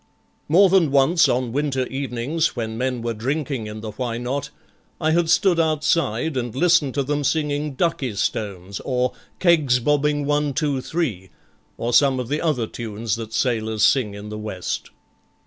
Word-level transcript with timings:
More 0.49 0.67
than 0.67 0.89
once 0.89 1.29
on 1.29 1.51
winter 1.51 1.85
evenings, 1.85 2.55
when 2.55 2.75
men 2.75 3.03
were 3.03 3.13
drinking 3.13 3.67
in 3.67 3.81
the 3.81 3.91
Why 3.91 4.17
Not?, 4.17 4.49
I 4.99 5.11
had 5.11 5.29
stood 5.29 5.59
outside, 5.59 6.35
and 6.35 6.55
listened 6.55 6.95
to 6.95 7.03
them 7.03 7.23
singing 7.23 7.75
'Ducky 7.75 8.15
stones', 8.15 8.79
or 8.79 9.13
'Kegs 9.37 9.77
bobbing 9.79 10.25
One, 10.25 10.55
Two, 10.55 10.81
Three', 10.81 11.29
or 11.77 11.93
some 11.93 12.19
of 12.19 12.29
the 12.29 12.41
other 12.41 12.65
tunes 12.65 13.15
that 13.17 13.31
sailors 13.31 13.83
sing 13.83 14.15
in 14.15 14.29
the 14.29 14.39
west. 14.39 14.89